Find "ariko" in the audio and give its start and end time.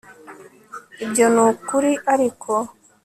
2.13-2.51